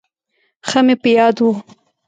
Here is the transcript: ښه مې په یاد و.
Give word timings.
ښه 0.67 0.79
مې 0.85 0.95
په 1.01 1.09
یاد 1.17 1.37
و. 1.43 1.47